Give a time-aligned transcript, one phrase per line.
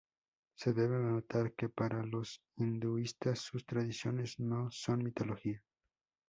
[0.55, 5.61] Se debe notar que para los hinduistas sus tradiciones no son mitología.